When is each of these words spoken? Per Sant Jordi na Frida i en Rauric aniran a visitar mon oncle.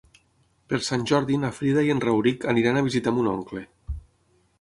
Per 0.71 0.77
Sant 0.85 1.03
Jordi 1.11 1.37
na 1.43 1.51
Frida 1.57 1.83
i 1.87 1.91
en 1.95 2.01
Rauric 2.05 2.47
aniran 2.55 2.81
a 2.81 2.83
visitar 2.87 3.15
mon 3.19 3.29
oncle. 3.33 3.63